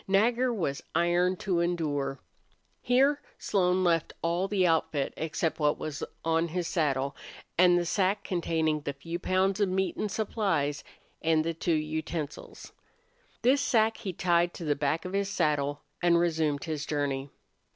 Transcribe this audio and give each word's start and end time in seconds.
Nagger 0.07 0.51
was 0.51 0.81
iron 0.95 1.35
to 1.35 1.59
endure. 1.59 2.19
Here 2.81 3.21
Slone 3.37 3.83
left 3.83 4.13
all 4.23 4.47
the 4.47 4.65
outfit 4.65 5.13
except 5.15 5.59
what 5.59 5.77
was 5.77 6.03
on 6.25 6.47
his 6.47 6.67
saddle, 6.67 7.15
and 7.55 7.77
the 7.77 7.85
sack 7.85 8.23
containing 8.23 8.81
the 8.81 8.93
few 8.93 9.19
pounds 9.19 9.59
of 9.59 9.69
meat 9.69 9.95
and 9.97 10.09
supplies, 10.11 10.83
and 11.21 11.43
the 11.45 11.53
two 11.53 11.75
utensils. 11.75 12.73
This 13.43 13.61
sack 13.61 13.97
he 13.97 14.11
tied 14.11 14.59
on 14.59 14.65
the 14.65 14.75
back 14.75 15.05
of 15.05 15.13
his 15.13 15.29
saddle, 15.29 15.83
and 16.01 16.17
resumed 16.17 16.63
his 16.63 16.87
journey. 16.87 17.29